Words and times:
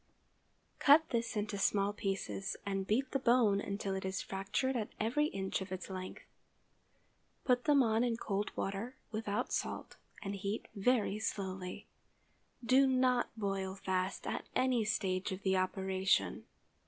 Cut 0.79 1.07
this 1.11 1.35
into 1.35 1.59
small 1.59 1.93
pieces, 1.93 2.57
and 2.65 2.87
beat 2.87 3.11
the 3.11 3.19
bone 3.19 3.61
until 3.61 3.93
it 3.93 4.03
is 4.03 4.19
fractured 4.19 4.75
at 4.75 4.89
every 4.99 5.27
inch 5.27 5.61
of 5.61 5.71
its 5.71 5.91
length. 5.91 6.23
Put 7.45 7.65
them 7.65 7.83
on 7.83 8.03
in 8.03 8.17
cold 8.17 8.49
water, 8.57 8.95
without 9.11 9.51
salt, 9.53 9.97
and 10.23 10.33
heat 10.35 10.67
very 10.75 11.19
slowly. 11.19 11.85
_Do 12.65 12.89
not 12.89 13.29
boil 13.37 13.75
fast 13.75 14.25
at 14.25 14.47
any 14.55 14.83
stage 14.85 15.31
of 15.31 15.43
the 15.43 15.55
operation. 15.55 16.45